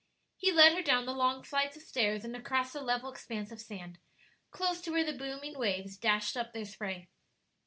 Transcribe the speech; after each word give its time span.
He 0.35 0.51
led 0.51 0.73
her 0.73 0.81
down 0.81 1.05
the 1.05 1.13
long 1.13 1.43
flights 1.43 1.75
of 1.77 1.83
stairs 1.83 2.25
and 2.25 2.35
across 2.35 2.73
the 2.73 2.81
level 2.81 3.11
expanse 3.11 3.51
of 3.51 3.61
sand, 3.61 3.99
close 4.49 4.81
to 4.81 4.91
where 4.91 5.05
the 5.05 5.13
booming 5.13 5.55
waves 5.59 5.95
dashed 5.95 6.35
up 6.35 6.53
their 6.53 6.65
spray. 6.65 7.07